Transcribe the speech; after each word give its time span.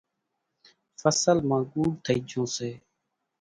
ڦصل 0.99 1.37
مان 1.49 1.61
ڳُوڏ 1.71 1.91
ٿئِي 2.05 2.17
جھون 2.29 2.45
سي۔ 2.55 2.69